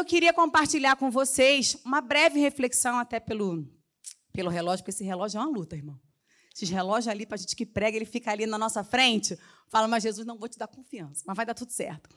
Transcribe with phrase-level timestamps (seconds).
[0.00, 3.68] eu queria compartilhar com vocês uma breve reflexão, até pelo,
[4.32, 6.00] pelo relógio, porque esse relógio é uma luta, irmão.
[6.54, 9.38] Esses relógios ali, para a gente que prega, ele fica ali na nossa frente.
[9.68, 12.08] Fala, mas Jesus, não vou te dar confiança, mas vai dar tudo certo.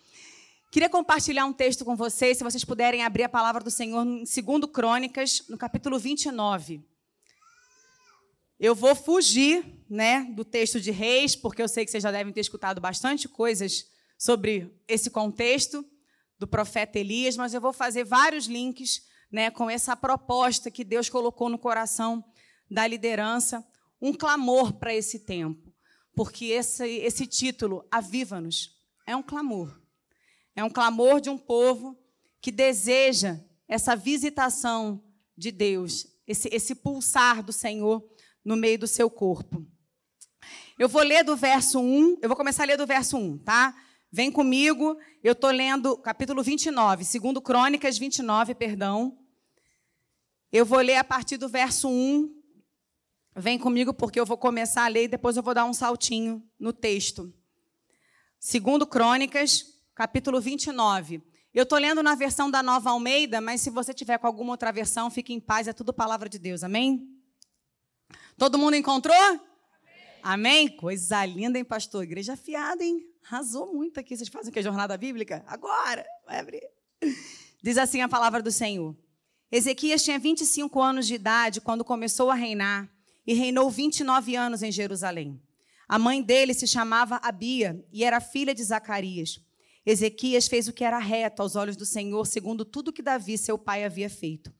[0.71, 4.23] Queria compartilhar um texto com vocês, se vocês puderem abrir a palavra do Senhor em
[4.23, 6.81] 2 Crônicas, no capítulo 29.
[8.57, 12.31] Eu vou fugir né, do texto de Reis, porque eu sei que vocês já devem
[12.31, 15.85] ter escutado bastante coisas sobre esse contexto
[16.37, 19.01] do profeta Elias, mas eu vou fazer vários links
[19.31, 22.23] né, com essa proposta que Deus colocou no coração
[22.69, 23.65] da liderança,
[24.01, 25.73] um clamor para esse tempo,
[26.15, 28.77] porque esse, esse título, Aviva-nos,
[29.07, 29.81] é um clamor.
[30.55, 31.97] É um clamor de um povo
[32.41, 35.03] que deseja essa visitação
[35.35, 38.07] de Deus, esse, esse pulsar do Senhor
[38.45, 39.65] no meio do seu corpo.
[40.77, 43.75] Eu vou ler do verso 1, eu vou começar a ler do verso 1, tá?
[44.15, 49.17] Vem comigo, eu estou lendo capítulo 29, segundo Crônicas 29, perdão.
[50.51, 52.31] Eu vou ler a partir do verso 1.
[53.35, 56.47] Vem comigo porque eu vou começar a ler e depois eu vou dar um saltinho
[56.59, 57.33] no texto.
[58.39, 61.19] Segundo Crônicas capítulo 29.
[61.51, 64.71] Eu estou lendo na versão da Nova Almeida, mas se você tiver com alguma outra
[64.71, 67.09] versão, fique em paz, é tudo palavra de Deus, amém?
[68.37, 69.15] Todo mundo encontrou?
[69.15, 69.39] Amém?
[70.21, 70.69] amém?
[70.69, 72.03] Coisa linda, hein, pastor?
[72.03, 73.11] Igreja afiada, hein?
[73.25, 74.15] Arrasou muito aqui.
[74.15, 74.61] Vocês fazem o que?
[74.61, 75.43] Jornada bíblica?
[75.47, 76.05] Agora!
[76.25, 76.63] Vai abrir.
[77.61, 78.95] Diz assim a palavra do Senhor.
[79.51, 82.89] Ezequias tinha 25 anos de idade quando começou a reinar
[83.25, 85.41] e reinou 29 anos em Jerusalém.
[85.87, 89.39] A mãe dele se chamava Abia e era filha de Zacarias.
[89.85, 93.57] Ezequias fez o que era reto aos olhos do Senhor, segundo tudo que Davi, seu
[93.57, 94.51] pai, havia feito.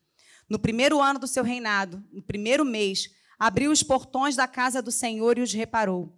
[0.50, 4.92] No primeiro ano do seu reinado, no primeiro mês, abriu os portões da casa do
[4.92, 6.14] Senhor e os reparou.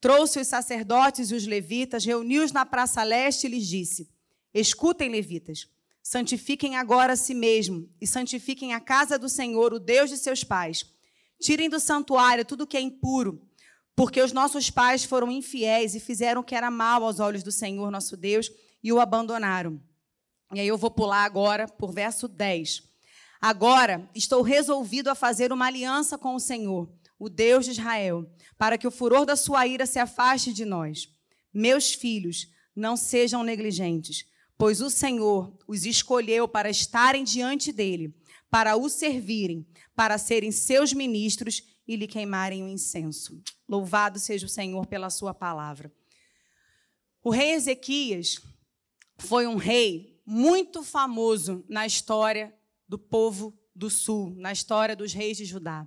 [0.00, 4.08] Trouxe os sacerdotes e os levitas, reuniu-os na praça leste e lhes disse:
[4.54, 5.68] Escutem, levitas,
[6.02, 10.42] santifiquem agora a si mesmo e santifiquem a casa do Senhor, o Deus de seus
[10.42, 10.84] pais.
[11.40, 13.46] Tirem do santuário tudo que é impuro
[14.00, 17.52] porque os nossos pais foram infiéis e fizeram o que era mal aos olhos do
[17.52, 18.50] Senhor nosso Deus
[18.82, 19.78] e o abandonaram.
[20.54, 22.82] E aí eu vou pular agora por verso 10.
[23.38, 28.26] Agora estou resolvido a fazer uma aliança com o Senhor, o Deus de Israel,
[28.56, 31.06] para que o furor da sua ira se afaste de nós.
[31.52, 34.24] Meus filhos, não sejam negligentes,
[34.56, 38.16] pois o Senhor os escolheu para estarem diante dele,
[38.48, 43.42] para o servirem, para serem seus ministros e lhe queimarem o incenso.
[43.68, 45.92] Louvado seja o Senhor pela sua palavra.
[47.22, 48.40] O rei Ezequias
[49.18, 52.54] foi um rei muito famoso na história
[52.88, 55.86] do povo do sul, na história dos reis de Judá.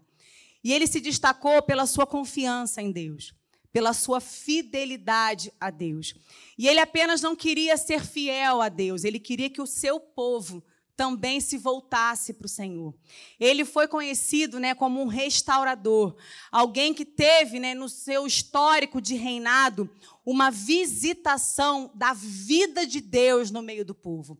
[0.64, 3.34] E ele se destacou pela sua confiança em Deus,
[3.72, 6.14] pela sua fidelidade a Deus.
[6.58, 10.64] E ele apenas não queria ser fiel a Deus, ele queria que o seu povo
[10.96, 12.94] também se voltasse para o Senhor.
[13.40, 16.16] Ele foi conhecido né, como um restaurador,
[16.52, 19.90] alguém que teve né, no seu histórico de reinado
[20.26, 24.38] uma visitação da vida de Deus no meio do povo.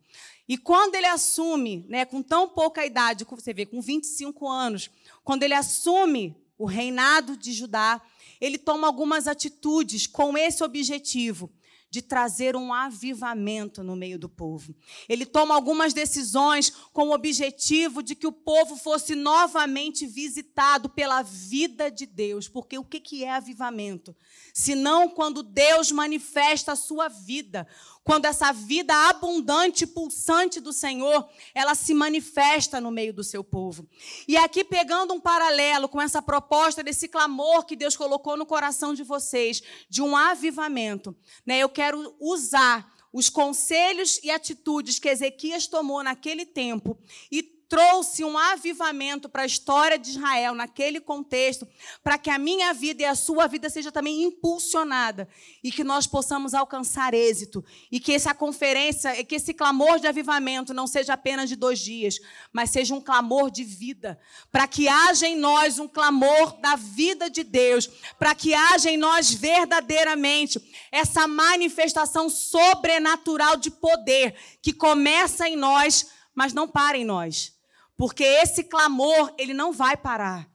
[0.48, 4.90] E quando ele assume, né, com tão pouca idade, você vê, com 25 anos,
[5.24, 8.00] quando ele assume o reinado de Judá,
[8.40, 11.50] ele toma algumas atitudes com esse objetivo
[11.94, 14.74] de trazer um avivamento no meio do povo.
[15.08, 21.22] Ele toma algumas decisões com o objetivo de que o povo fosse novamente visitado pela
[21.22, 22.48] vida de Deus.
[22.48, 24.12] Porque o que é avivamento?
[24.52, 27.64] Senão quando Deus manifesta a sua vida,
[28.04, 33.88] quando essa vida abundante pulsante do Senhor, ela se manifesta no meio do seu povo.
[34.28, 38.92] E aqui pegando um paralelo com essa proposta desse clamor que Deus colocou no coração
[38.92, 41.16] de vocês, de um avivamento,
[41.46, 41.58] né?
[41.58, 46.98] Eu quero usar os conselhos e atitudes que Ezequias tomou naquele tempo
[47.30, 51.66] e trouxe um avivamento para a história de Israel naquele contexto,
[52.02, 55.28] para que a minha vida e a sua vida seja também impulsionada
[55.62, 60.74] e que nós possamos alcançar êxito e que essa conferência, que esse clamor de avivamento
[60.74, 62.18] não seja apenas de dois dias,
[62.52, 64.18] mas seja um clamor de vida,
[64.52, 67.88] para que haja em nós um clamor da vida de Deus,
[68.18, 70.60] para que haja em nós verdadeiramente
[70.92, 77.53] essa manifestação sobrenatural de poder que começa em nós, mas não para em nós
[77.96, 80.48] porque esse clamor, ele não vai parar.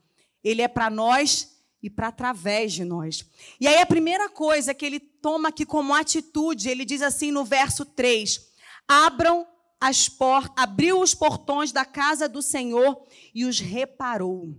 [0.43, 3.25] Ele é para nós e para através de nós.
[3.59, 7.45] E aí a primeira coisa que ele toma aqui como atitude, ele diz assim no
[7.45, 8.49] verso 3:
[8.87, 9.47] Abram
[9.79, 13.01] as portas, abriu os portões da casa do Senhor
[13.33, 14.53] e os reparou.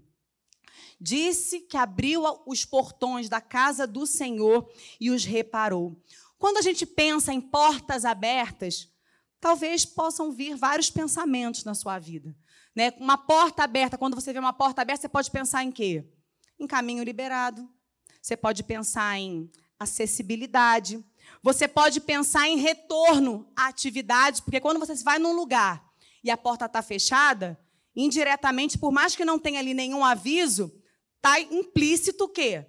[0.98, 5.98] Disse que abriu os portões da casa do Senhor e os reparou.
[6.38, 8.90] Quando a gente pensa em portas abertas,
[9.40, 12.36] talvez possam vir vários pensamentos na sua vida.
[12.74, 12.92] Né?
[12.98, 16.04] Uma porta aberta, quando você vê uma porta aberta, você pode pensar em quê?
[16.58, 17.68] Em caminho liberado.
[18.20, 21.04] Você pode pensar em acessibilidade.
[21.42, 25.82] Você pode pensar em retorno à atividade, porque quando você vai num lugar
[26.22, 27.58] e a porta está fechada,
[27.96, 30.72] indiretamente, por mais que não tenha ali nenhum aviso,
[31.16, 32.66] está implícito o quê?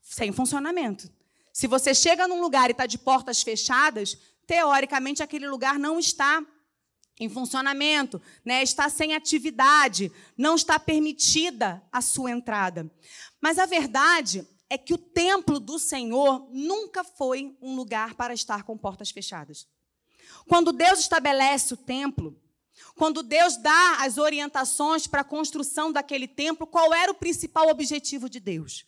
[0.00, 1.10] Sem funcionamento.
[1.52, 4.16] Se você chega num lugar e está de portas fechadas,
[4.46, 6.42] teoricamente aquele lugar não está
[7.20, 8.62] em funcionamento, né?
[8.62, 12.90] está sem atividade, não está permitida a sua entrada.
[13.40, 18.62] Mas a verdade é que o templo do Senhor nunca foi um lugar para estar
[18.62, 19.66] com portas fechadas.
[20.46, 22.38] Quando Deus estabelece o templo,
[22.94, 28.28] quando Deus dá as orientações para a construção daquele templo, qual era o principal objetivo
[28.28, 28.86] de Deus?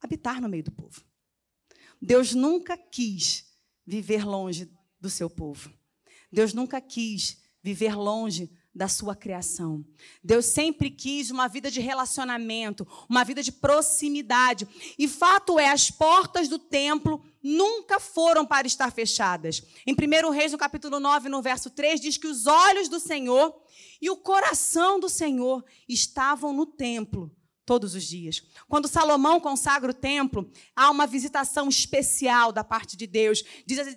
[0.00, 1.02] Habitar no meio do povo.
[2.00, 3.46] Deus nunca quis
[3.86, 4.70] viver longe
[5.00, 5.72] do seu povo.
[6.32, 9.84] Deus nunca quis viver longe da sua criação.
[10.22, 14.66] Deus sempre quis uma vida de relacionamento, uma vida de proximidade.
[14.98, 19.62] E fato é, as portas do templo nunca foram para estar fechadas.
[19.86, 23.60] Em 1 Reis, no capítulo 9, no verso 3, diz que os olhos do Senhor
[24.00, 27.30] e o coração do Senhor estavam no templo
[27.70, 28.42] todos os dias.
[28.68, 33.44] Quando Salomão consagra o templo, há uma visitação especial da parte de Deus.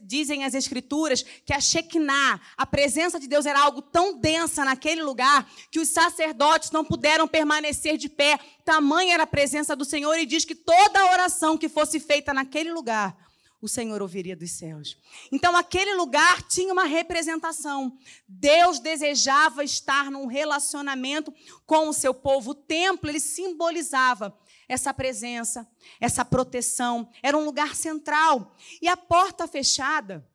[0.03, 5.01] dizem as escrituras que a Shekinah, a presença de Deus era algo tão densa naquele
[5.01, 8.39] lugar que os sacerdotes não puderam permanecer de pé.
[8.63, 12.71] Tamanha era a presença do Senhor e diz que toda oração que fosse feita naquele
[12.71, 13.17] lugar
[13.63, 14.97] o Senhor ouviria dos céus.
[15.31, 17.97] Então, aquele lugar tinha uma representação.
[18.27, 21.33] Deus desejava estar num relacionamento
[21.65, 22.51] com o seu povo.
[22.51, 24.37] O templo, ele simbolizava
[24.67, 25.65] essa presença,
[25.97, 27.09] essa proteção.
[27.23, 28.53] Era um lugar central.
[28.81, 30.29] E a porta fechada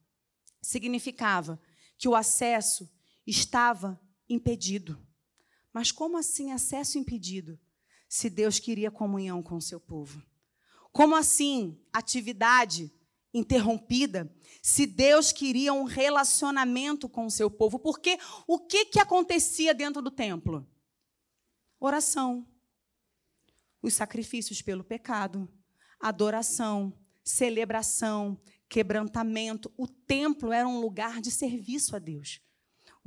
[0.63, 1.61] significava
[1.99, 2.91] que o acesso
[3.27, 4.99] estava impedido.
[5.71, 7.61] Mas como assim acesso impedido?
[8.09, 10.23] Se Deus queria comunhão com o seu povo.
[10.91, 12.91] Como assim atividade
[13.39, 14.31] interrompida
[14.63, 17.79] se Deus queria um relacionamento com o seu povo.
[17.79, 20.69] Porque o que, que acontecia dentro do templo?
[21.81, 22.47] Oração,
[23.81, 25.49] os sacrifícios pelo pecado,
[26.01, 26.93] adoração,
[27.23, 29.73] celebração, quebrantamento.
[29.77, 32.41] O templo era um lugar de serviço a Deus.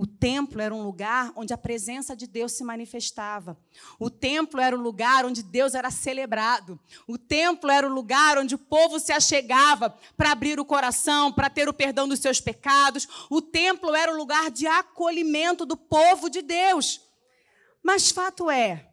[0.02, 3.56] O templo era um lugar onde a presença de Deus se manifestava.
[4.00, 6.80] O templo era um lugar onde Deus era celebrado.
[7.08, 11.52] O templo era o lugar onde o povo se achegava para abrir o coração, para
[11.52, 13.08] ter o perdão dos seus pecados.
[13.30, 17.00] O templo era o lugar de acolhimento do povo de Deus.
[17.84, 18.92] Mas fato é,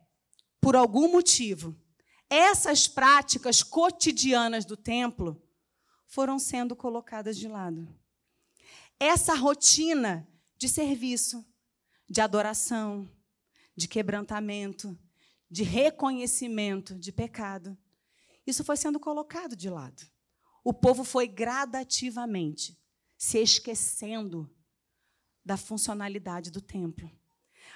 [0.61, 1.75] por algum motivo,
[2.29, 5.43] essas práticas cotidianas do templo
[6.07, 7.89] foram sendo colocadas de lado.
[9.01, 10.29] Essa rotina
[10.59, 11.47] de serviço,
[12.09, 13.09] de adoração,
[13.77, 14.99] de quebrantamento,
[15.51, 17.79] de reconhecimento de pecado.
[18.47, 20.03] Isso foi sendo colocado de lado.
[20.65, 22.77] O povo foi gradativamente
[23.17, 24.51] se esquecendo
[25.45, 27.11] da funcionalidade do templo.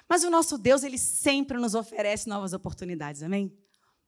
[0.09, 3.57] Mas o nosso Deus, ele sempre nos oferece novas oportunidades, amém?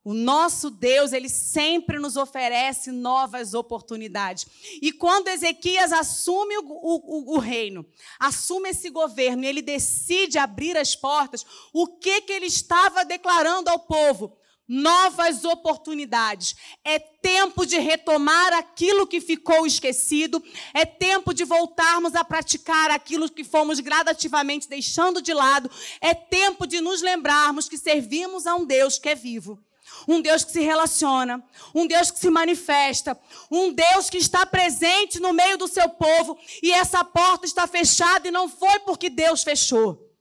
[0.04, 4.46] O nosso Deus, ele sempre nos oferece novas oportunidades.
[4.82, 7.86] E quando Ezequias assume o, o, o, reino,
[8.20, 13.70] assume esse governo e ele decide abrir as portas, o que, que ele estava declarando
[13.70, 14.36] ao povo?
[14.68, 16.54] Novas oportunidades.
[16.84, 20.42] É tempo de retomar aquilo que ficou esquecido.
[20.74, 25.70] É tempo de voltarmos a praticar aquilo que fomos gradativamente deixando de lado.
[25.98, 29.64] É tempo de nos lembrarmos que servimos a um Deus que é vivo
[30.08, 31.42] um Deus que se relaciona,
[31.74, 33.18] um Deus que se manifesta,
[33.50, 38.28] um Deus que está presente no meio do seu povo e essa porta está fechada
[38.28, 40.12] e não foi porque Deus fechou.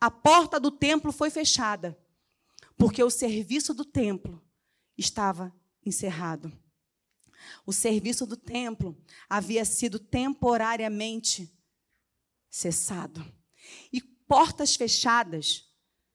[0.00, 1.98] A porta do templo foi fechada
[2.76, 4.42] porque o serviço do templo
[4.96, 5.54] estava
[5.84, 6.52] encerrado.
[7.64, 11.52] O serviço do templo havia sido temporariamente
[12.50, 13.24] cessado.
[13.92, 15.64] E portas fechadas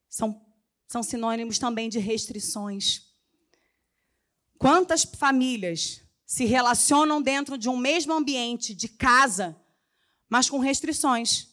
[0.09, 0.46] são
[0.87, 3.07] são sinônimos também de restrições.
[4.57, 9.55] Quantas famílias se relacionam dentro de um mesmo ambiente de casa,
[10.29, 11.49] mas com restrições?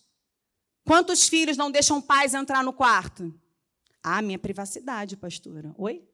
[0.84, 3.38] Quantos filhos não deixam pais entrar no quarto?
[4.02, 5.74] Ah, minha privacidade, pastora.
[5.78, 6.06] Oi?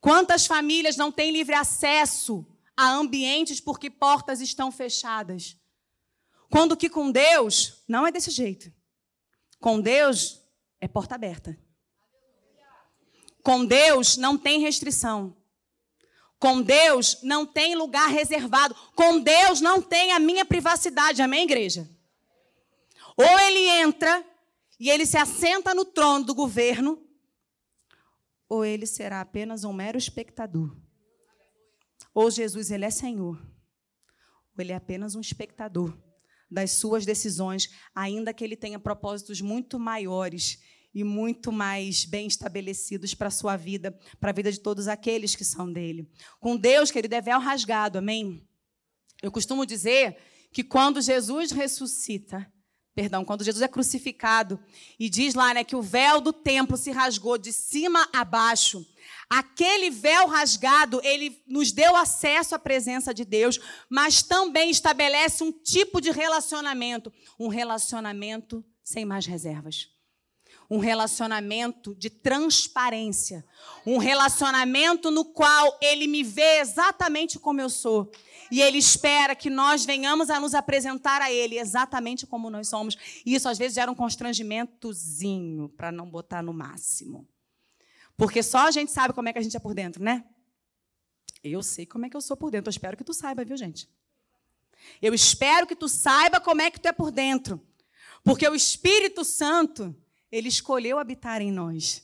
[0.00, 2.44] Quantas famílias não têm livre acesso
[2.76, 5.56] a ambientes porque portas estão fechadas?
[6.50, 8.72] Quando que com Deus não é desse jeito.
[9.60, 10.41] Com Deus
[10.82, 11.56] é porta aberta.
[13.40, 15.36] Com Deus não tem restrição.
[16.40, 18.74] Com Deus não tem lugar reservado.
[18.96, 21.22] Com Deus não tem a minha privacidade.
[21.22, 21.88] Amém, igreja?
[23.16, 24.26] Ou ele entra
[24.78, 27.00] e ele se assenta no trono do governo,
[28.48, 30.76] ou ele será apenas um mero espectador.
[32.12, 35.96] Ou Jesus, ele é Senhor, ou ele é apenas um espectador
[36.50, 40.60] das suas decisões, ainda que ele tenha propósitos muito maiores
[40.94, 45.34] e muito mais bem estabelecidos para a sua vida, para a vida de todos aqueles
[45.34, 46.10] que são dele.
[46.38, 48.46] Com Deus, querido, é véu rasgado, amém?
[49.22, 50.16] Eu costumo dizer
[50.52, 52.50] que quando Jesus ressuscita,
[52.94, 54.60] perdão, quando Jesus é crucificado,
[54.98, 58.84] e diz lá né, que o véu do templo se rasgou de cima a baixo,
[59.30, 63.58] aquele véu rasgado, ele nos deu acesso à presença de Deus,
[63.88, 69.92] mas também estabelece um tipo de relacionamento, um relacionamento sem mais reservas
[70.72, 73.44] um relacionamento de transparência,
[73.84, 78.10] um relacionamento no qual ele me vê exatamente como eu sou.
[78.50, 82.96] E ele espera que nós venhamos a nos apresentar a ele exatamente como nós somos.
[83.26, 87.28] E isso às vezes gera um constrangimentozinho, para não botar no máximo.
[88.16, 90.24] Porque só a gente sabe como é que a gente é por dentro, né?
[91.44, 92.70] Eu sei como é que eu sou por dentro.
[92.70, 93.90] Eu espero que tu saiba, viu, gente?
[95.02, 97.60] Eu espero que tu saiba como é que tu é por dentro.
[98.24, 99.94] Porque o Espírito Santo,
[100.32, 102.02] ele escolheu habitar em nós.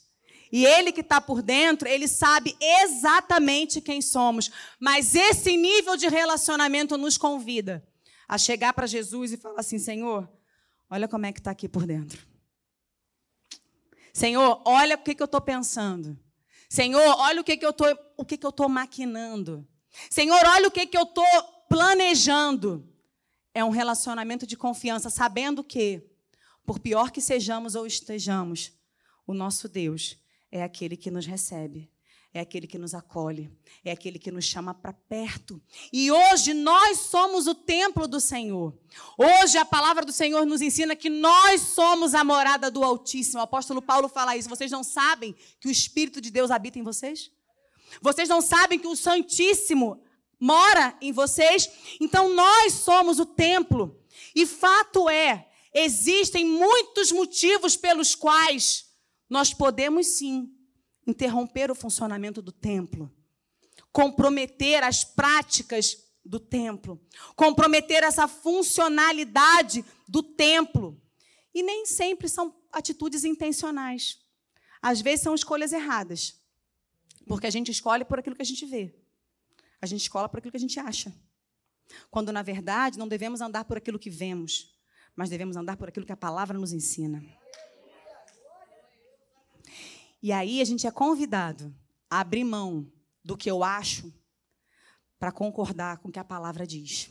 [0.52, 4.50] E ele que está por dentro, ele sabe exatamente quem somos.
[4.78, 7.86] Mas esse nível de relacionamento nos convida
[8.28, 10.30] a chegar para Jesus e falar assim: Senhor,
[10.88, 12.26] olha como é que está aqui por dentro.
[14.12, 16.18] Senhor, olha o que, que eu estou pensando.
[16.68, 19.66] Senhor, olha o que, que eu estou, o que, que eu estou maquinando.
[20.10, 21.24] Senhor, olha o que, que eu estou
[21.68, 22.86] planejando.
[23.54, 26.02] É um relacionamento de confiança, sabendo que
[26.68, 28.72] por pior que sejamos ou estejamos,
[29.26, 30.18] o nosso Deus
[30.52, 31.90] é aquele que nos recebe,
[32.34, 33.50] é aquele que nos acolhe,
[33.82, 35.62] é aquele que nos chama para perto.
[35.90, 38.78] E hoje nós somos o templo do Senhor.
[39.16, 43.38] Hoje a palavra do Senhor nos ensina que nós somos a morada do Altíssimo.
[43.38, 44.50] O apóstolo Paulo fala isso.
[44.50, 47.30] Vocês não sabem que o Espírito de Deus habita em vocês?
[48.02, 50.02] Vocês não sabem que o Santíssimo
[50.38, 51.66] mora em vocês?
[51.98, 53.98] Então nós somos o templo.
[54.34, 58.86] E fato é Existem muitos motivos pelos quais
[59.28, 60.54] nós podemos sim
[61.06, 63.10] interromper o funcionamento do templo,
[63.92, 67.00] comprometer as práticas do templo,
[67.34, 71.00] comprometer essa funcionalidade do templo.
[71.54, 74.18] E nem sempre são atitudes intencionais.
[74.80, 76.38] Às vezes são escolhas erradas.
[77.26, 78.94] Porque a gente escolhe por aquilo que a gente vê.
[79.80, 81.14] A gente escolhe por aquilo que a gente acha.
[82.10, 84.77] Quando, na verdade, não devemos andar por aquilo que vemos,
[85.18, 87.20] mas devemos andar por aquilo que a palavra nos ensina.
[90.22, 91.74] E aí a gente é convidado
[92.08, 92.88] a abrir mão
[93.24, 94.14] do que eu acho
[95.18, 97.10] para concordar com o que a palavra diz.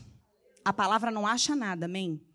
[0.63, 2.25] A palavra não acha nada, amém?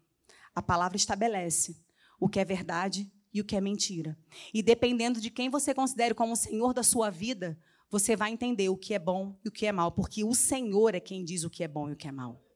[0.54, 1.74] A palavra estabelece
[2.20, 4.18] o que é verdade e o que é mentira.
[4.52, 8.68] E dependendo de quem você considere como o Senhor da sua vida, você vai entender
[8.68, 11.44] o que é bom e o que é mal, porque o Senhor é quem diz
[11.44, 12.51] o que é bom e o que é mal.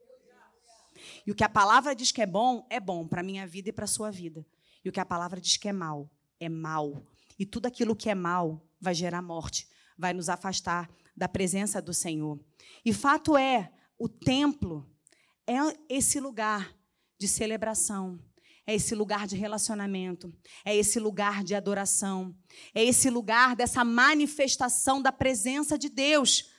[1.25, 3.69] E o que a palavra diz que é bom, é bom para a minha vida
[3.69, 4.45] e para a sua vida.
[4.83, 7.01] E o que a palavra diz que é mal, é mal.
[7.37, 11.93] E tudo aquilo que é mal vai gerar morte, vai nos afastar da presença do
[11.93, 12.39] Senhor.
[12.85, 14.87] E fato é, o templo
[15.47, 15.55] é
[15.89, 16.75] esse lugar
[17.17, 18.19] de celebração,
[18.65, 20.31] é esse lugar de relacionamento,
[20.63, 22.35] é esse lugar de adoração,
[22.75, 26.51] é esse lugar dessa manifestação da presença de Deus.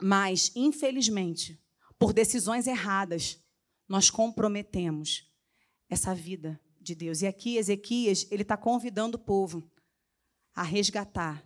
[0.00, 1.60] Mas, infelizmente,
[1.98, 3.42] por decisões erradas,
[3.88, 5.28] nós comprometemos
[5.88, 7.22] essa vida de Deus.
[7.22, 9.68] E aqui Ezequias, ele está convidando o povo
[10.54, 11.44] a resgatar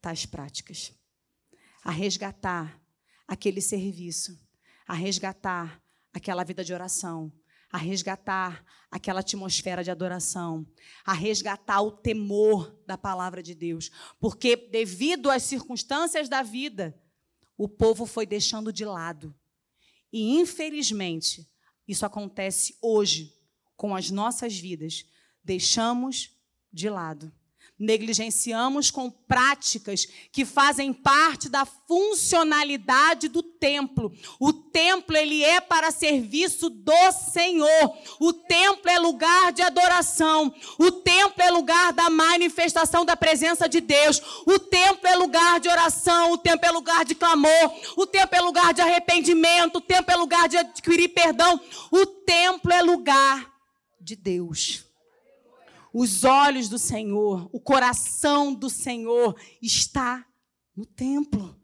[0.00, 0.92] tais práticas,
[1.82, 2.80] a resgatar
[3.26, 4.38] aquele serviço,
[4.86, 7.32] a resgatar aquela vida de oração,
[7.72, 10.64] a resgatar aquela atmosfera de adoração,
[11.04, 13.90] a resgatar o temor da palavra de Deus,
[14.20, 16.96] porque devido às circunstâncias da vida,
[17.56, 19.34] o povo foi deixando de lado
[20.16, 21.44] e, infelizmente,
[21.88, 23.34] isso acontece hoje
[23.76, 25.04] com as nossas vidas.
[25.42, 26.30] Deixamos
[26.72, 27.32] de lado
[27.78, 34.12] negligenciamos com práticas que fazem parte da funcionalidade do templo.
[34.38, 37.98] O templo ele é para serviço do Senhor.
[38.20, 40.54] O templo é lugar de adoração.
[40.78, 44.22] O templo é lugar da manifestação da presença de Deus.
[44.46, 48.40] O templo é lugar de oração, o templo é lugar de clamor, o templo é
[48.40, 51.60] lugar de arrependimento, o templo é lugar de adquirir perdão.
[51.90, 53.52] O templo é lugar
[54.00, 54.83] de Deus.
[55.96, 60.26] Os olhos do Senhor, o coração do Senhor está
[60.76, 61.62] no templo.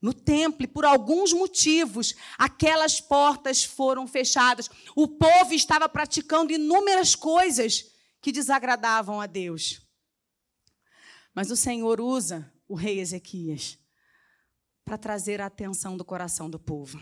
[0.00, 4.70] no templo e por alguns motivos aquelas portas foram fechadas.
[4.96, 7.84] O povo estava praticando inúmeras coisas
[8.22, 9.86] que desagradavam a Deus.
[11.34, 13.78] Mas o Senhor usa o rei Ezequias
[14.82, 16.98] para trazer a atenção do coração do povo.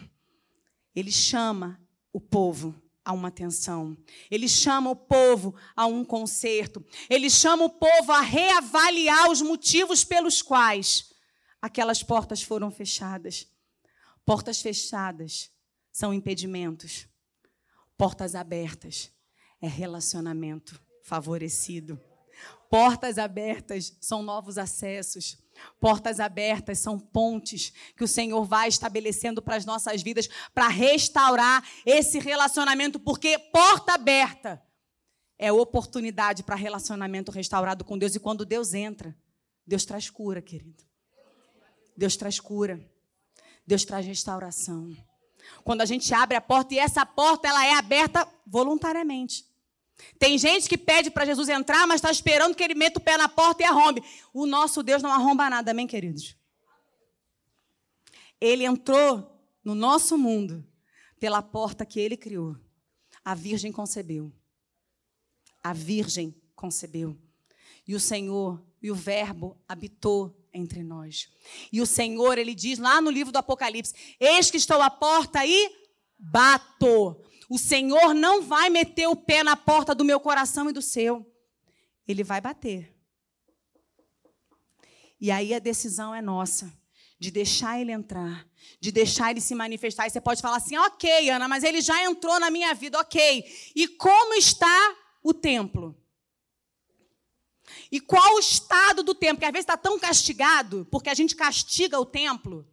[0.93, 1.81] Ele chama
[2.13, 2.75] o povo
[3.09, 3.97] a uma atenção.
[4.31, 6.85] Ele chama o povo a um conserto.
[7.09, 11.11] Ele chama o povo a reavaliar os motivos pelos quais
[11.62, 13.49] aquelas portas foram fechadas.
[14.27, 15.50] Portas fechadas
[15.91, 17.09] são impedimentos.
[17.97, 19.11] Portas abertas
[19.59, 21.99] é relacionamento favorecido.
[22.69, 25.38] Portas abertas são novos acessos.
[25.81, 31.65] Portas abertas são pontes que o Senhor vai estabelecendo para as nossas vidas para restaurar
[31.85, 34.62] esse relacionamento, porque porta aberta
[35.38, 38.15] é oportunidade para relacionamento restaurado com Deus.
[38.15, 39.17] E quando Deus entra,
[39.67, 40.83] Deus traz cura, querido.
[41.97, 42.81] Deus traz cura.
[43.67, 44.97] Deus traz restauração.
[45.65, 49.48] Quando a gente abre a porta e essa porta ela é aberta voluntariamente.
[50.19, 53.17] Tem gente que pede para Jesus entrar, mas está esperando que ele meta o pé
[53.17, 54.02] na porta e arrombe.
[54.33, 56.37] O nosso Deus não arromba nada, amém, queridos?
[58.40, 60.64] Ele entrou no nosso mundo
[61.19, 62.57] pela porta que ele criou.
[63.25, 64.33] A Virgem concebeu.
[65.62, 67.17] A Virgem concebeu.
[67.87, 71.28] E o Senhor e o Verbo habitou entre nós.
[71.73, 75.45] E o Senhor, ele diz lá no livro do Apocalipse: Eis que estou à porta
[75.45, 75.71] e
[76.19, 77.21] bato.
[77.49, 81.26] O Senhor não vai meter o pé na porta do meu coração e do seu.
[82.07, 82.95] Ele vai bater.
[85.21, 86.73] E aí a decisão é nossa,
[87.19, 88.47] de deixar ele entrar,
[88.81, 90.07] de deixar ele se manifestar.
[90.07, 93.45] E você pode falar assim: ok, Ana, mas ele já entrou na minha vida, ok.
[93.75, 95.97] E como está o templo?
[97.90, 99.37] E qual o estado do templo?
[99.37, 102.67] Porque às vezes está tão castigado, porque a gente castiga o templo,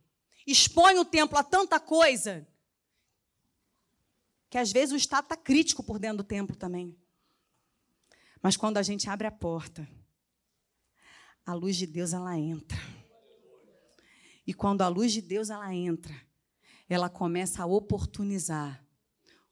[0.46, 2.48] expõe o templo a tanta coisa,
[4.50, 6.98] que às vezes o estado está crítico por dentro do templo também.
[8.42, 9.88] Mas quando a gente abre a porta,
[11.46, 12.78] a luz de Deus ela entra.
[14.46, 16.16] E quando a luz de Deus ela entra,
[16.88, 18.86] ela começa a oportunizar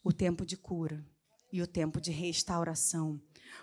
[0.04, 1.04] o tempo de cura
[1.52, 3.22] e o tempo de restauração.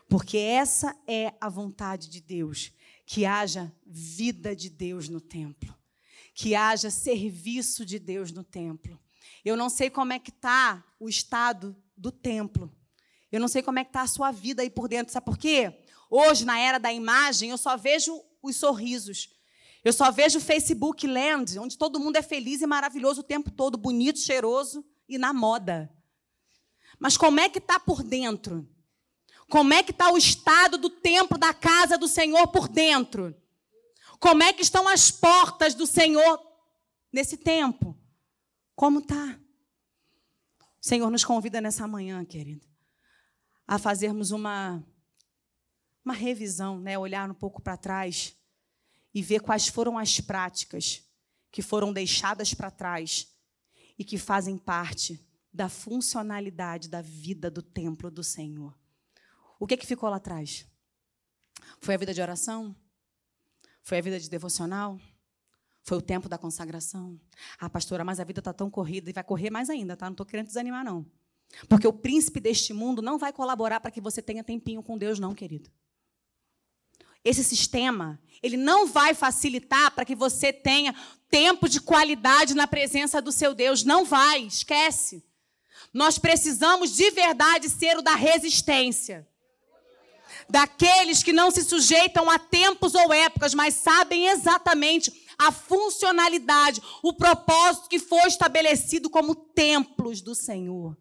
[0.09, 2.73] Porque essa é a vontade de Deus,
[3.07, 5.75] que haja vida de Deus no templo,
[6.35, 9.01] que haja serviço de Deus no templo.
[9.45, 12.75] Eu não sei como é que está o estado do templo.
[13.31, 15.13] Eu não sei como é que está a sua vida aí por dentro.
[15.13, 15.85] Sabe por quê?
[16.11, 19.31] Hoje, na era da imagem, eu só vejo os sorrisos.
[19.85, 23.51] Eu só vejo o Facebook Land, onde todo mundo é feliz e maravilhoso o tempo
[23.51, 25.91] todo, bonito, cheiroso e na moda.
[26.99, 28.69] Mas como é que está por dentro?
[29.49, 33.35] Como é que está o estado do templo, da casa do Senhor por dentro?
[34.21, 36.41] Como é que estão as portas do Senhor
[37.13, 38.00] nesse tempo?
[38.81, 39.39] Como está?
[40.59, 42.67] O Senhor nos convida nessa manhã, querido,
[43.69, 44.83] a fazermos uma,
[46.03, 46.99] uma revisão, né?
[46.99, 48.35] olhar um pouco para trás
[49.13, 51.07] e ver quais foram as práticas
[51.53, 53.29] que foram deixadas para trás
[53.99, 58.75] e que fazem parte da funcionalidade da vida do templo do Senhor.
[59.59, 60.67] O que, que ficou lá atrás?
[61.83, 62.75] Foi a vida de oração?
[63.83, 64.99] Foi a vida de devocional?
[65.91, 67.19] Foi o tempo da consagração.
[67.59, 70.07] Ah, pastora, mas a vida está tão corrida e vai correr mais ainda, tá?
[70.07, 71.05] Não estou querendo desanimar, não.
[71.69, 75.19] Porque o príncipe deste mundo não vai colaborar para que você tenha tempinho com Deus,
[75.19, 75.69] não, querido.
[77.25, 80.95] Esse sistema, ele não vai facilitar para que você tenha
[81.29, 83.83] tempo de qualidade na presença do seu Deus.
[83.83, 85.25] Não vai, esquece.
[85.93, 89.27] Nós precisamos de verdade ser o da resistência.
[90.49, 97.15] Daqueles que não se sujeitam a tempos ou épocas, mas sabem exatamente a funcionalidade, o
[97.15, 100.95] propósito que foi estabelecido como templos do Senhor.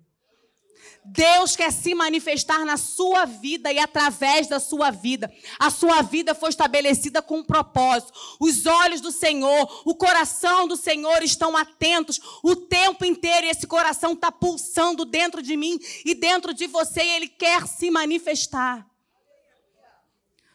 [1.03, 5.31] Deus quer se manifestar na sua vida e através da sua vida.
[5.57, 8.13] A sua vida foi estabelecida com um propósito.
[8.39, 13.67] Os olhos do Senhor, o coração do Senhor estão atentos o tempo inteiro e esse
[13.67, 18.87] coração está pulsando dentro de mim e dentro de você e ele quer se manifestar.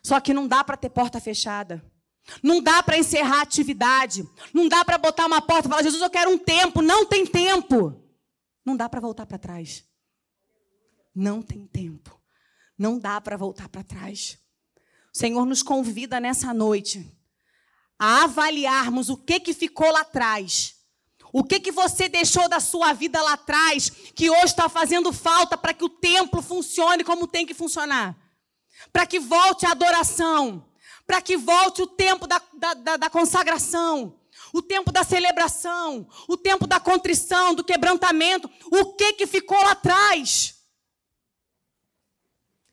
[0.03, 1.85] Só que não dá para ter porta fechada.
[2.43, 4.29] Não dá para encerrar a atividade.
[4.53, 6.81] Não dá para botar uma porta e falar, Jesus, eu quero um tempo.
[6.81, 8.01] Não tem tempo.
[8.65, 9.85] Não dá para voltar para trás.
[11.15, 12.19] Não tem tempo.
[12.79, 14.39] Não dá para voltar para trás.
[15.15, 17.15] O Senhor nos convida nessa noite
[17.99, 20.75] a avaliarmos o que, que ficou lá atrás.
[21.33, 25.57] O que, que você deixou da sua vida lá atrás que hoje está fazendo falta
[25.57, 28.17] para que o templo funcione como tem que funcionar?
[28.93, 30.65] Para que volte a adoração
[31.07, 34.19] para que volte o tempo da, da, da, da consagração,
[34.53, 39.73] o tempo da celebração, o tempo da contrição, do quebrantamento, o que que ficou lá
[39.73, 40.63] atrás?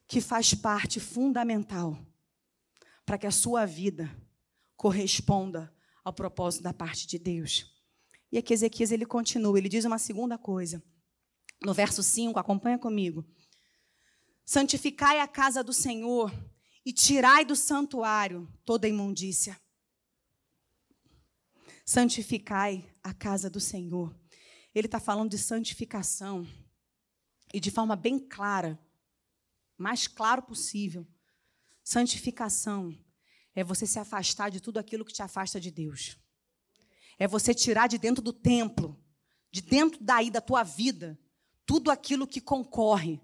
[0.06, 1.98] Que faz parte fundamental
[3.04, 4.10] para que a sua vida
[4.76, 7.66] corresponda ao propósito da parte de Deus.
[8.30, 10.82] E aqui Ezequias ele continua, ele diz uma segunda coisa.
[11.62, 13.24] No verso 5, acompanha comigo.
[14.44, 16.32] Santificai a casa do Senhor
[16.84, 19.60] e tirai do santuário toda imundícia.
[21.84, 24.14] Santificai a casa do Senhor.
[24.74, 26.46] Ele está falando de santificação
[27.52, 28.80] e de forma bem clara,
[29.76, 31.06] mais claro possível.
[31.84, 32.96] Santificação
[33.54, 36.16] é você se afastar de tudo aquilo que te afasta de Deus.
[37.18, 38.98] É você tirar de dentro do templo,
[39.50, 41.18] de dentro daí da tua vida,
[41.66, 43.20] tudo aquilo que concorre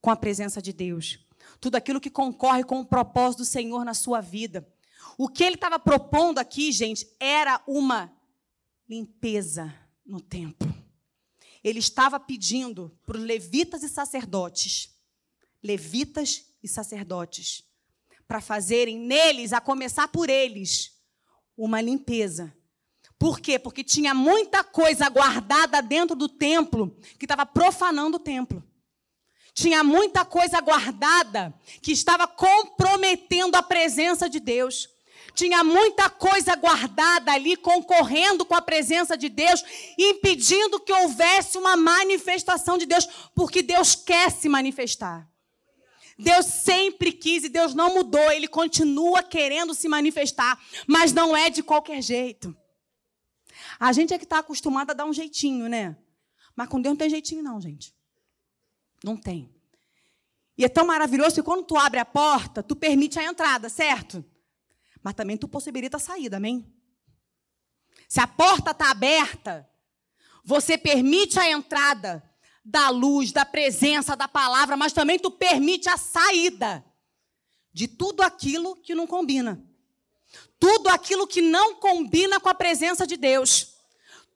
[0.00, 1.18] com a presença de Deus,
[1.62, 4.68] tudo aquilo que concorre com o propósito do Senhor na sua vida.
[5.16, 8.12] O que ele estava propondo aqui, gente, era uma
[8.88, 9.72] limpeza
[10.04, 10.74] no templo.
[11.62, 14.92] Ele estava pedindo para os levitas e sacerdotes,
[15.62, 17.62] levitas e sacerdotes,
[18.26, 21.00] para fazerem neles, a começar por eles,
[21.56, 22.52] uma limpeza.
[23.16, 23.56] Por quê?
[23.56, 28.64] Porque tinha muita coisa guardada dentro do templo que estava profanando o templo.
[29.54, 34.88] Tinha muita coisa guardada que estava comprometendo a presença de Deus.
[35.34, 39.62] Tinha muita coisa guardada ali, concorrendo com a presença de Deus,
[39.98, 45.28] impedindo que houvesse uma manifestação de Deus, porque Deus quer se manifestar.
[46.18, 51.48] Deus sempre quis e Deus não mudou, Ele continua querendo se manifestar, mas não é
[51.48, 52.54] de qualquer jeito.
[53.80, 55.96] A gente é que está acostumado a dar um jeitinho, né?
[56.54, 57.94] Mas com Deus não tem jeitinho, não, gente.
[59.02, 59.52] Não tem.
[60.56, 64.24] E é tão maravilhoso que quando tu abre a porta, tu permite a entrada, certo?
[65.02, 66.72] Mas também tu possibilita a saída, amém?
[68.08, 69.68] Se a porta está aberta,
[70.44, 72.22] você permite a entrada
[72.64, 76.84] da luz, da presença, da palavra, mas também tu permite a saída
[77.72, 79.64] de tudo aquilo que não combina.
[80.60, 83.71] Tudo aquilo que não combina com a presença de Deus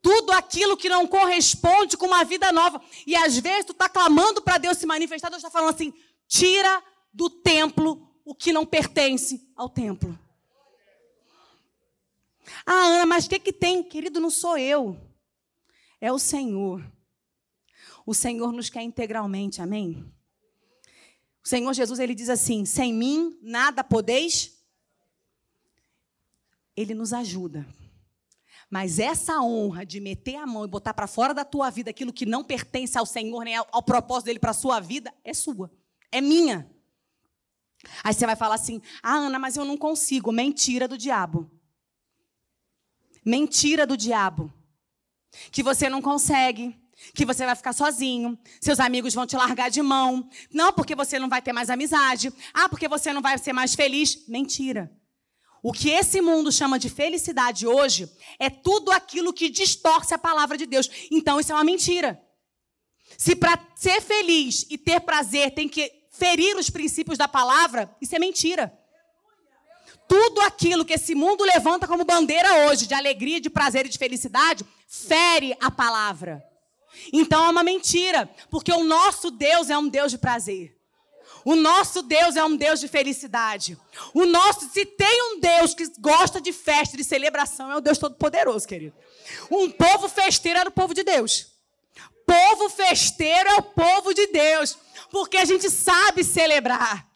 [0.03, 2.81] tudo aquilo que não corresponde com uma vida nova.
[3.07, 5.93] E às vezes tu está clamando para Deus se manifestar, Deus está falando assim:
[6.29, 6.83] tira
[7.13, 10.19] do templo o que não pertence ao templo.
[12.65, 13.83] Ah, Ana, mas o que, que tem?
[13.83, 14.97] Querido, não sou eu.
[16.01, 16.85] É o Senhor.
[18.05, 20.05] O Senhor nos quer integralmente, amém?
[21.45, 24.57] O Senhor Jesus, ele diz assim: sem mim nada podeis.
[26.77, 27.67] Ele nos ajuda.
[28.69, 32.13] Mas essa honra de meter a mão e botar para fora da tua vida aquilo
[32.13, 35.33] que não pertence ao Senhor, nem ao, ao propósito dele para a sua vida, é
[35.33, 35.71] sua.
[36.11, 36.69] É minha.
[38.03, 40.33] Aí você vai falar assim: ah, Ana, mas eu não consigo.
[40.33, 41.51] Mentira do diabo.
[43.25, 44.53] Mentira do diabo.
[45.51, 46.77] Que você não consegue.
[47.15, 50.29] Que você vai ficar sozinho, seus amigos vão te largar de mão.
[50.51, 52.33] Não porque você não vai ter mais amizade.
[52.55, 54.27] Ah, porque você não vai ser mais feliz.
[54.27, 54.91] Mentira.
[55.67, 60.57] O que esse mundo chama de felicidade hoje é tudo aquilo que distorce a palavra
[60.57, 60.89] de Deus.
[61.11, 62.23] Então isso é uma mentira.
[63.19, 68.15] Se para ser feliz e ter prazer tem que ferir os princípios da palavra, isso
[68.15, 68.73] é mentira.
[70.07, 73.99] Tudo aquilo que esse mundo levanta como bandeira hoje, de alegria, de prazer e de
[73.99, 76.45] felicidade, fere a palavra.
[77.13, 80.76] Então é uma mentira, porque o nosso Deus é um Deus de prazer.
[81.47, 83.79] O nosso Deus é um Deus de felicidade.
[84.13, 87.99] O nosso, se tem um Deus que gosta de festa, de celebração, é o Deus
[87.99, 88.97] Todo-Poderoso, querido.
[89.49, 91.47] Um povo festeiro era o povo de Deus.
[92.27, 94.77] Povo festeiro é o povo de Deus,
[95.09, 97.07] porque a gente sabe celebrar.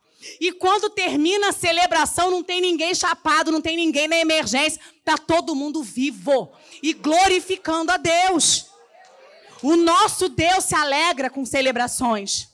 [0.40, 5.18] E quando termina a celebração, não tem ninguém chapado, não tem ninguém na emergência, está
[5.18, 8.66] todo mundo vivo e glorificando a Deus.
[9.60, 12.49] O nosso Deus se alegra com celebrações.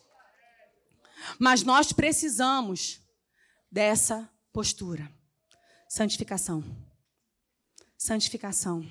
[1.38, 3.00] Mas nós precisamos
[3.70, 5.10] dessa postura.
[5.88, 6.64] Santificação.
[7.96, 8.86] Santificação.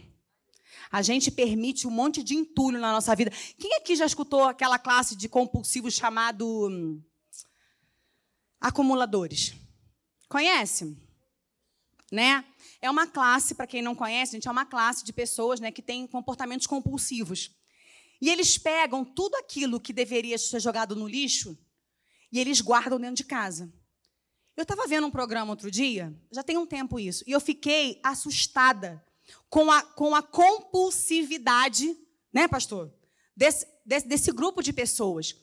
[0.92, 3.32] A gente permite um monte de entulho na nossa vida.
[3.58, 7.02] Quem aqui já escutou aquela classe de compulsivos chamado hum,
[8.60, 9.54] acumuladores?
[10.30, 10.98] Conhece?
[12.12, 12.46] Né?
[12.82, 15.82] É uma classe, para quem não conhece, gente, é uma classe de pessoas né, que
[15.82, 17.52] tem comportamentos compulsivos.
[18.22, 21.58] E eles pegam tudo aquilo que deveria ser jogado no lixo
[22.32, 23.72] e eles guardam dentro de casa.
[24.56, 28.00] Eu estava vendo um programa outro dia, já tem um tempo isso, e eu fiquei
[28.04, 29.04] assustada
[29.50, 31.96] com a, com a compulsividade,
[32.34, 32.94] né, pastor?
[33.36, 35.36] Desse, desse, desse grupo de pessoas.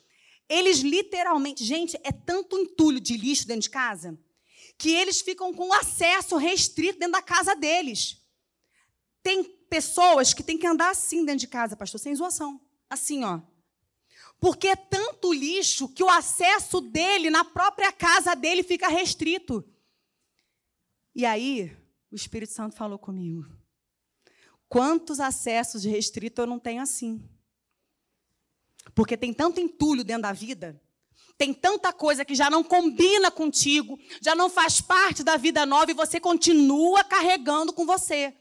[0.48, 4.18] Eles literalmente, gente, é tanto entulho de lixo dentro de casa
[4.78, 8.16] que eles ficam com acesso restrito dentro da casa deles.
[9.22, 12.60] Tem pessoas que têm que andar assim dentro de casa, pastor, sem zoação.
[12.90, 13.40] Assim, ó.
[14.42, 19.64] Porque é tanto lixo que o acesso dele na própria casa dele fica restrito.
[21.14, 21.70] E aí,
[22.10, 23.46] o Espírito Santo falou comigo.
[24.68, 27.22] Quantos acessos restritos eu não tenho assim?
[28.96, 30.82] Porque tem tanto entulho dentro da vida,
[31.38, 35.92] tem tanta coisa que já não combina contigo, já não faz parte da vida nova
[35.92, 38.36] e você continua carregando com você.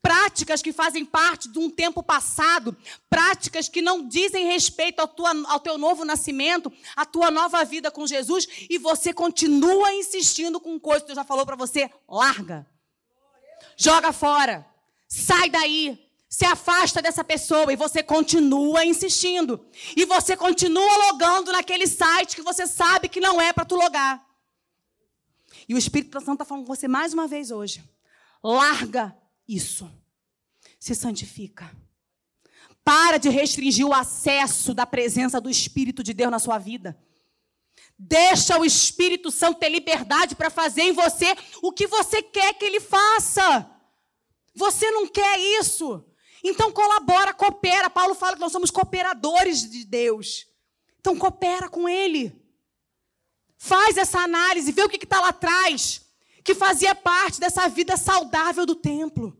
[0.00, 2.76] Práticas que fazem parte de um tempo passado,
[3.08, 7.90] práticas que não dizem respeito ao, tua, ao teu novo nascimento, à tua nova vida
[7.90, 12.66] com Jesus, e você continua insistindo com coisas que Deus já falou para você, larga.
[13.76, 14.66] Joga fora.
[15.08, 19.66] Sai daí se afasta dessa pessoa e você continua insistindo.
[19.94, 24.26] E você continua logando naquele site que você sabe que não é para tu logar.
[25.68, 27.84] E o Espírito Santo está falando com você mais uma vez hoje.
[28.42, 29.14] Larga
[29.46, 29.90] isso.
[30.78, 31.70] Se santifica.
[32.84, 36.98] Para de restringir o acesso da presença do Espírito de Deus na sua vida.
[37.96, 42.64] Deixa o Espírito Santo ter liberdade para fazer em você o que você quer que
[42.64, 43.70] ele faça.
[44.54, 46.04] Você não quer isso.
[46.42, 47.88] Então colabora, coopera.
[47.88, 50.46] Paulo fala que nós somos cooperadores de Deus.
[50.98, 52.40] Então coopera com Ele.
[53.56, 56.00] Faz essa análise, vê o que está lá atrás,
[56.44, 59.38] que fazia parte dessa vida saudável do templo.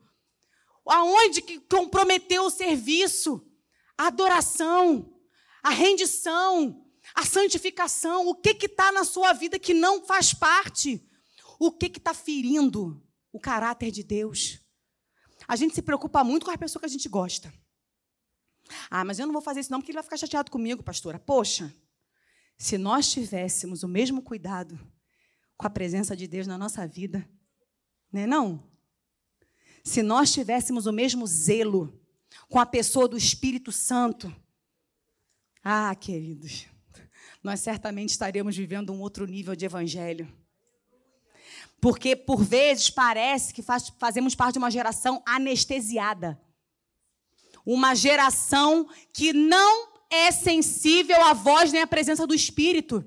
[0.87, 3.47] Aonde que comprometeu o serviço,
[3.97, 5.15] a adoração,
[5.62, 6.85] a rendição,
[7.15, 8.29] a santificação.
[8.29, 11.09] O que está na sua vida que não faz parte?
[11.59, 14.61] O que está ferindo o caráter de Deus?
[15.47, 17.53] A gente se preocupa muito com a pessoa que a gente gosta.
[18.91, 21.19] Ah, mas eu não vou fazer isso não porque ele vai ficar chateado comigo, pastora.
[21.19, 21.75] Poxa,
[22.57, 24.79] se nós tivéssemos o mesmo cuidado
[25.62, 27.25] com a presença de Deus na nossa vida,
[28.12, 28.68] né não?
[29.85, 32.03] Se nós tivéssemos o mesmo zelo
[32.48, 34.35] com a pessoa do Espírito Santo,
[35.62, 36.66] ah, queridos,
[37.44, 40.27] nós certamente estaríamos vivendo um outro nível de evangelho.
[41.81, 46.40] Porque, por vezes, parece que faz, fazemos parte de uma geração anestesiada.
[47.64, 53.07] Uma geração que não é sensível à voz nem à presença do Espírito.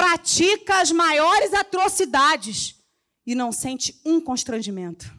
[0.00, 2.82] Pratica as maiores atrocidades
[3.26, 5.12] e não sente um constrangimento.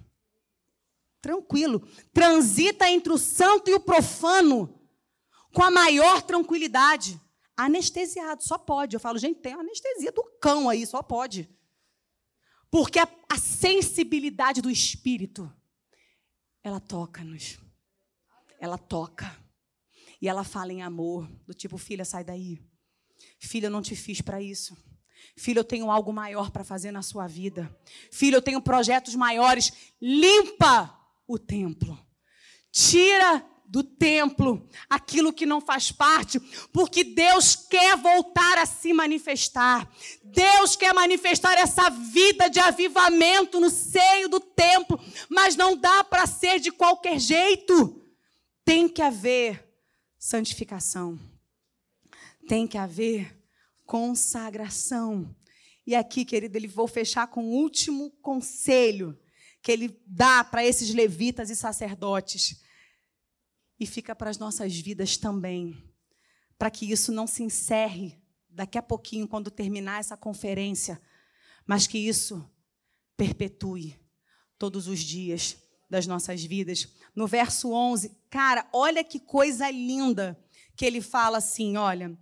[1.21, 1.87] Tranquilo.
[2.11, 4.81] Transita entre o santo e o profano
[5.53, 7.21] com a maior tranquilidade.
[7.55, 8.95] Anestesiado, só pode.
[8.95, 11.47] Eu falo, gente, tem anestesia do cão aí, só pode.
[12.71, 15.53] Porque a, a sensibilidade do Espírito,
[16.63, 17.59] ela toca-nos.
[18.59, 19.31] Ela toca.
[20.19, 22.70] E ela fala em amor, do tipo, filha, sai daí.
[23.43, 24.77] Filha, eu não te fiz para isso.
[25.35, 27.75] Filho, eu tenho algo maior para fazer na sua vida.
[28.11, 29.73] Filho, eu tenho projetos maiores.
[29.99, 30.95] Limpa
[31.27, 31.97] o templo.
[32.71, 36.37] Tira do templo, aquilo que não faz parte,
[36.73, 39.89] porque Deus quer voltar a se manifestar.
[40.25, 44.99] Deus quer manifestar essa vida de avivamento no seio do templo,
[45.29, 48.05] mas não dá para ser de qualquer jeito.
[48.65, 49.65] Tem que haver
[50.19, 51.17] santificação.
[52.51, 53.41] Tem que haver
[53.85, 55.33] consagração.
[55.87, 59.17] E aqui, querido, ele vou fechar com o último conselho
[59.61, 62.61] que ele dá para esses levitas e sacerdotes
[63.79, 65.81] e fica para as nossas vidas também,
[66.57, 71.01] para que isso não se encerre daqui a pouquinho, quando terminar essa conferência,
[71.65, 72.45] mas que isso
[73.15, 73.97] perpetue
[74.59, 75.55] todos os dias
[75.89, 76.85] das nossas vidas.
[77.15, 80.37] No verso 11, cara, olha que coisa linda
[80.75, 82.19] que ele fala assim: olha,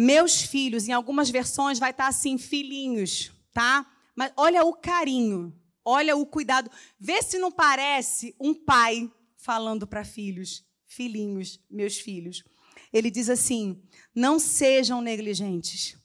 [0.00, 3.84] meus filhos, em algumas versões vai estar assim, filhinhos, tá?
[4.14, 5.52] Mas olha o carinho,
[5.84, 6.70] olha o cuidado.
[7.00, 12.44] Vê se não parece um pai falando para filhos, filhinhos, meus filhos.
[12.92, 13.82] Ele diz assim:
[14.14, 15.98] Não sejam negligentes,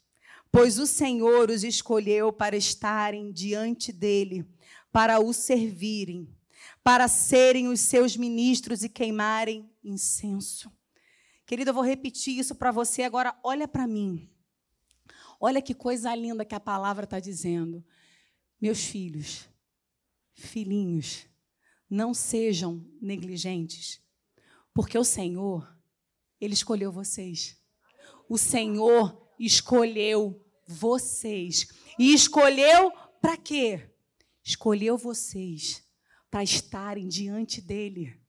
[0.52, 4.44] pois o Senhor os escolheu para estarem diante dele,
[4.92, 6.28] para o servirem,
[6.84, 10.72] para serem os seus ministros e queimarem incenso.
[11.46, 13.38] Querida, eu vou repetir isso para você agora.
[13.44, 14.30] Olha para mim.
[15.40, 17.84] Olha que coisa linda que a palavra está dizendo.
[18.62, 19.48] Meus filhos,
[20.34, 21.26] filhinhos,
[21.90, 24.02] não sejam negligentes,
[24.74, 25.70] porque o Senhor,
[26.40, 27.62] Ele escolheu vocês.
[28.30, 31.68] O Senhor escolheu vocês.
[32.00, 33.90] E escolheu para quê?
[34.44, 35.84] Escolheu vocês
[36.32, 38.20] para estarem diante dele.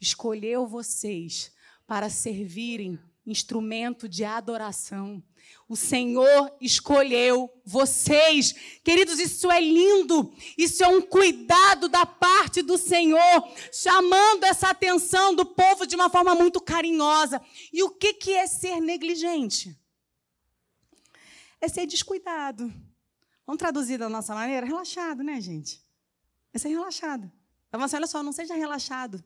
[0.00, 1.52] Escolheu vocês
[1.88, 5.22] para servirem instrumento de adoração.
[5.66, 8.54] O Senhor escolheu vocês.
[8.84, 10.30] Queridos, isso é lindo.
[10.56, 16.10] Isso é um cuidado da parte do Senhor, chamando essa atenção do povo de uma
[16.10, 17.40] forma muito carinhosa.
[17.72, 19.74] E o que, que é ser negligente?
[21.62, 22.70] É ser descuidado.
[23.46, 24.66] Vamos traduzir da nossa maneira?
[24.66, 25.82] Relaxado, né, gente?
[26.52, 27.32] É ser relaxado.
[27.66, 29.24] Então, assim, olha só, não seja relaxado.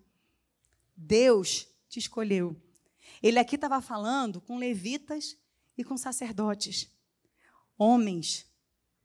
[0.96, 2.56] Deus te escolheu.
[3.22, 5.36] Ele aqui estava falando com levitas
[5.76, 6.90] e com sacerdotes,
[7.76, 8.50] homens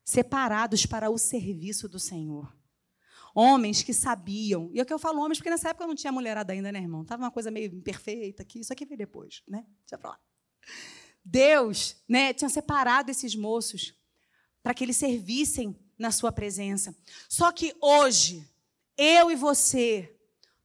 [0.05, 2.55] separados para o serviço do Senhor.
[3.35, 4.69] Homens que sabiam.
[4.73, 6.79] E é o que eu falo homens, porque nessa época não tinha mulherada ainda, né,
[6.79, 7.03] irmão?
[7.03, 8.61] Tava uma coisa meio imperfeita aqui.
[8.61, 9.65] Isso aqui veio depois, né?
[9.81, 10.19] Deixa eu falar.
[11.23, 13.93] Deus, né, tinha separado esses moços
[14.63, 16.95] para que eles servissem na sua presença.
[17.27, 18.49] Só que hoje,
[18.97, 20.16] eu e você,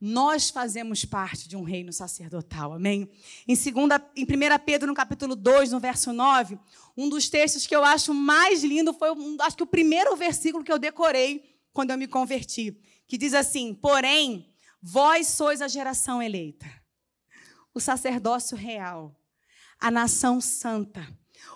[0.05, 3.09] nós fazemos parte de um reino sacerdotal, amém?
[3.47, 4.27] Em, segunda, em 1
[4.67, 6.59] Pedro, no capítulo 2, no verso 9,
[6.97, 9.11] um dos textos que eu acho mais lindo foi,
[9.43, 13.73] acho que o primeiro versículo que eu decorei quando eu me converti, que diz assim:
[13.75, 16.67] Porém, vós sois a geração eleita,
[17.73, 19.17] o sacerdócio real,
[19.79, 21.07] a nação santa,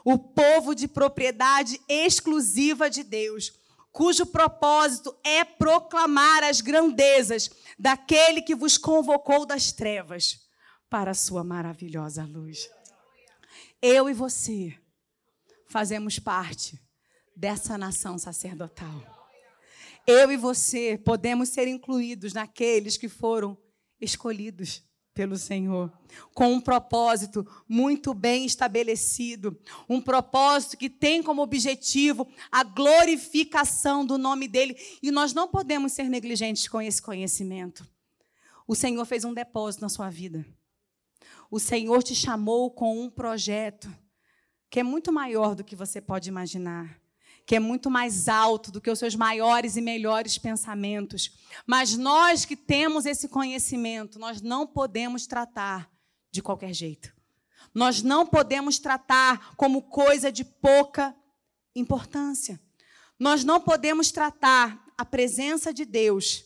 [0.05, 3.56] o povo de propriedade exclusiva de Deus
[3.97, 10.47] cujo propósito é proclamar as grandezas daquele que vos convocou das trevas
[10.91, 12.69] para a sua maravilhosa luz.
[13.81, 14.79] Eu e você
[15.67, 16.79] fazemos parte
[17.35, 19.01] dessa nação sacerdotal.
[20.07, 23.57] Eu e você podemos ser incluídos naqueles que foram
[23.99, 24.83] escolhidos
[25.17, 25.91] pelo Senhor,
[26.35, 34.19] com um propósito muito bem estabelecido, um propósito que tem como objetivo a glorificação do
[34.19, 37.89] nome dele, e nós não podemos ser negligentes com esse conhecimento.
[38.69, 40.45] O Senhor fez um depósito na sua vida.
[41.51, 43.89] O Senhor te chamou com um projeto
[44.69, 47.01] que é muito maior do que você pode imaginar
[47.47, 51.31] que é muito mais alto do que os seus maiores e melhores pensamentos.
[51.65, 55.89] Mas nós que temos esse conhecimento, nós não podemos tratar
[56.33, 57.15] de qualquer jeito.
[57.73, 61.15] Nós não podemos tratar como coisa de pouca
[61.73, 62.61] importância.
[63.17, 66.45] Nós não podemos tratar a presença de Deus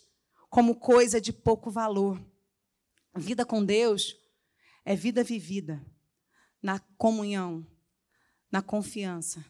[0.51, 2.21] como coisa de pouco valor.
[3.17, 4.17] Vida com Deus
[4.85, 5.83] é vida vivida
[6.63, 7.67] na comunhão,
[8.53, 9.43] na confiança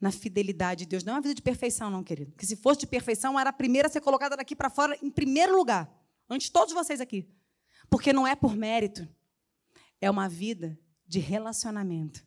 [0.00, 1.04] na fidelidade de Deus.
[1.04, 2.32] Não é uma vida de perfeição, não, querido.
[2.32, 5.10] Porque se fosse de perfeição, era a primeira a ser colocada daqui para fora em
[5.10, 5.92] primeiro lugar,
[6.28, 7.28] antes de todos vocês aqui.
[7.90, 9.06] Porque não é por mérito.
[10.00, 12.24] É uma vida de relacionamento.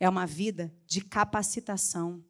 [0.00, 2.24] É uma vida de capacitação.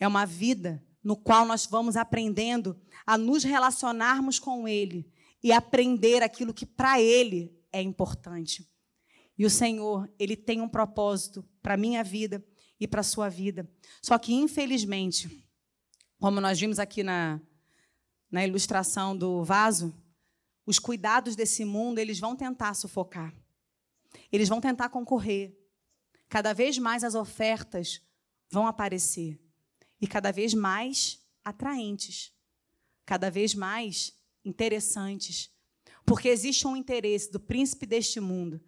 [0.00, 5.10] É uma vida no qual nós vamos aprendendo a nos relacionarmos com Ele
[5.42, 8.68] e aprender aquilo que para Ele é importante.
[9.36, 12.44] E o Senhor, Ele tem um propósito para a minha vida
[12.78, 13.68] e para a sua vida.
[14.02, 15.44] Só que, infelizmente,
[16.18, 17.40] como nós vimos aqui na,
[18.30, 19.94] na ilustração do vaso,
[20.66, 23.34] os cuidados desse mundo, eles vão tentar sufocar.
[24.30, 25.56] Eles vão tentar concorrer.
[26.28, 28.02] Cada vez mais as ofertas
[28.50, 29.38] vão aparecer.
[30.00, 32.32] E cada vez mais atraentes.
[33.06, 34.12] Cada vez mais
[34.44, 35.50] interessantes.
[36.04, 38.60] Porque existe um interesse do príncipe deste mundo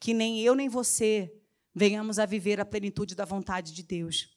[0.00, 1.32] que nem eu nem você
[1.78, 4.28] venhamos a viver a plenitude da vontade de Deus.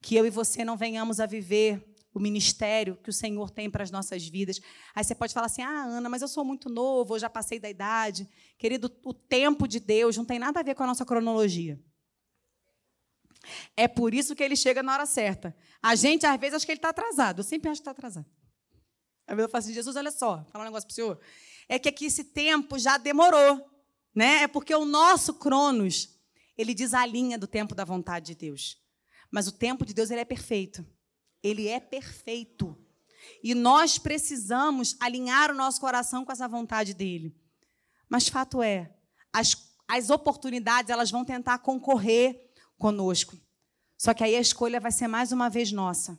[0.00, 3.82] Que eu e você não venhamos a viver o ministério que o Senhor tem para
[3.82, 4.60] as nossas vidas.
[4.94, 7.58] Aí você pode falar assim: ah, Ana, mas eu sou muito novo, eu já passei
[7.58, 8.28] da idade.
[8.58, 11.80] Querido, o tempo de Deus não tem nada a ver com a nossa cronologia.
[13.76, 15.56] É por isso que ele chega na hora certa.
[15.82, 17.40] A gente, às vezes, acha que ele está atrasado.
[17.40, 18.26] Eu sempre acho que está atrasado.
[19.26, 21.20] Às vezes eu falo assim: Jesus, olha só, falar um negócio para o senhor.
[21.68, 23.66] É que aqui esse tempo já demorou.
[24.14, 24.42] Né?
[24.42, 26.19] É porque o nosso cronos
[26.60, 28.78] ele desalinha do tempo da vontade de Deus.
[29.30, 30.86] Mas o tempo de Deus ele é perfeito.
[31.42, 32.78] Ele é perfeito.
[33.42, 37.34] E nós precisamos alinhar o nosso coração com essa vontade dele.
[38.08, 38.94] Mas fato é,
[39.32, 43.38] as, as oportunidades elas vão tentar concorrer conosco.
[43.96, 46.18] Só que aí a escolha vai ser mais uma vez nossa.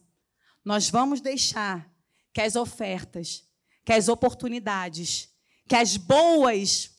[0.66, 1.88] Nós vamos deixar
[2.34, 3.44] que as ofertas,
[3.86, 5.30] que as oportunidades,
[5.68, 6.96] que as boas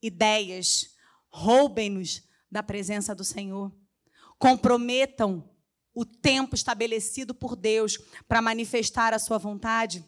[0.00, 0.94] ideias
[1.28, 2.22] roubem-nos
[2.54, 3.74] da presença do Senhor.
[4.38, 5.50] Comprometam
[5.92, 7.98] o tempo estabelecido por Deus
[8.28, 10.04] para manifestar a sua vontade.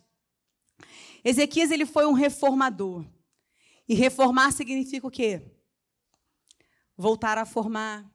[1.25, 3.05] Ezequias ele foi um reformador.
[3.89, 5.43] E reformar significa o quê?
[6.97, 8.09] Voltar a formar,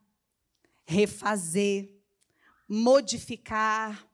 [0.86, 1.94] refazer,
[2.70, 4.10] modificar,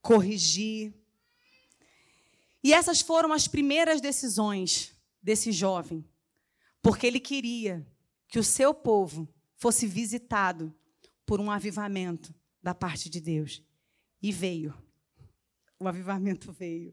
[0.00, 0.94] corrigir.
[2.62, 6.02] E essas foram as primeiras decisões desse jovem,
[6.80, 7.86] porque ele queria
[8.26, 9.33] que o seu povo
[9.64, 10.74] fosse visitado
[11.24, 13.62] por um avivamento da parte de Deus.
[14.20, 14.74] E veio.
[15.80, 16.92] O avivamento veio.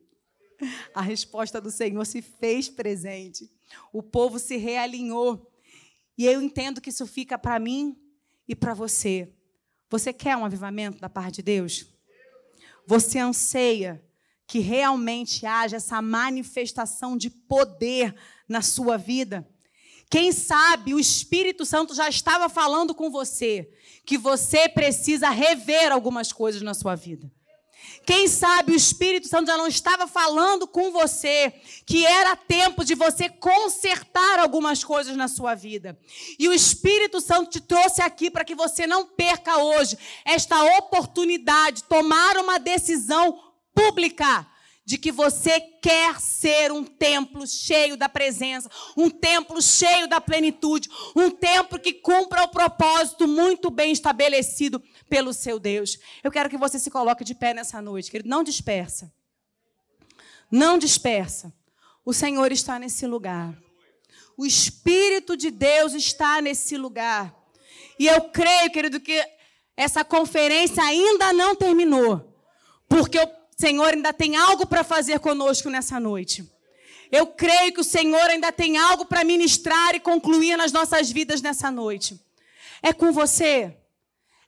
[0.95, 3.51] A resposta do Senhor se fez presente.
[3.91, 5.51] O povo se realinhou.
[6.17, 7.93] E eu entendo que isso fica para mim
[8.47, 9.35] e para você.
[9.89, 11.85] Você quer um avivamento da parte de Deus?
[12.87, 14.01] Você anseia
[14.47, 18.15] que realmente haja essa manifestação de poder
[18.47, 19.45] na sua vida?
[20.11, 23.71] Quem sabe o Espírito Santo já estava falando com você
[24.05, 27.31] que você precisa rever algumas coisas na sua vida.
[28.05, 31.53] Quem sabe o Espírito Santo já não estava falando com você
[31.85, 35.97] que era tempo de você consertar algumas coisas na sua vida.
[36.37, 41.85] E o Espírito Santo te trouxe aqui para que você não perca hoje esta oportunidade,
[41.85, 43.39] tomar uma decisão
[43.73, 44.45] pública
[44.91, 50.89] de que você quer ser um templo cheio da presença, um templo cheio da plenitude,
[51.15, 55.97] um templo que cumpra o propósito muito bem estabelecido pelo seu Deus.
[56.21, 58.27] Eu quero que você se coloque de pé nessa noite, querido.
[58.27, 59.09] Não dispersa.
[60.51, 61.53] Não dispersa.
[62.03, 63.57] O Senhor está nesse lugar.
[64.35, 67.33] O Espírito de Deus está nesse lugar.
[67.97, 69.25] E eu creio, querido, que
[69.77, 72.29] essa conferência ainda não terminou.
[72.89, 76.43] Porque o Senhor ainda tem algo para fazer conosco nessa noite.
[77.11, 81.41] Eu creio que o Senhor ainda tem algo para ministrar e concluir nas nossas vidas
[81.41, 82.19] nessa noite.
[82.81, 83.77] É com você.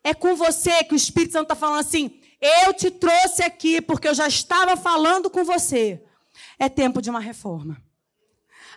[0.03, 4.07] É com você que o Espírito Santo está falando assim: eu te trouxe aqui porque
[4.07, 6.03] eu já estava falando com você.
[6.57, 7.77] É tempo de uma reforma.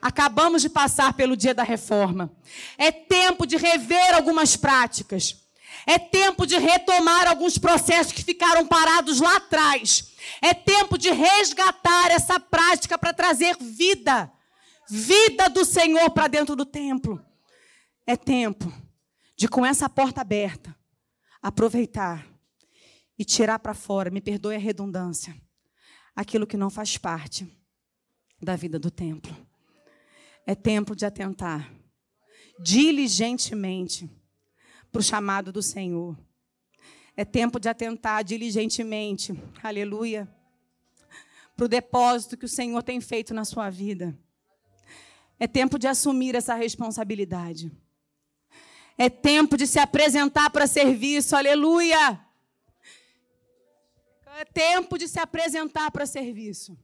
[0.02, 2.30] Acabamos de passar pelo dia da reforma.
[2.76, 5.46] É tempo de rever algumas práticas.
[5.86, 10.15] É tempo de retomar alguns processos que ficaram parados lá atrás.
[10.40, 14.32] É tempo de resgatar essa prática para trazer vida.
[14.88, 17.24] Vida do Senhor para dentro do templo.
[18.06, 18.72] É tempo
[19.36, 20.74] de, com essa porta aberta,
[21.42, 22.26] aproveitar
[23.18, 25.34] e tirar para fora, me perdoe a redundância,
[26.14, 27.46] aquilo que não faz parte
[28.40, 29.34] da vida do templo.
[30.46, 31.72] É tempo de atentar
[32.60, 34.08] diligentemente
[34.90, 36.16] para o chamado do Senhor.
[37.16, 40.28] É tempo de atentar diligentemente, aleluia,
[41.56, 44.14] para o depósito que o Senhor tem feito na sua vida.
[45.40, 47.72] É tempo de assumir essa responsabilidade.
[48.98, 52.20] É tempo de se apresentar para serviço, aleluia.
[54.38, 56.78] É tempo de se apresentar para serviço.